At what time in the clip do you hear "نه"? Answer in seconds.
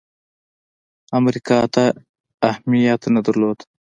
3.15-3.21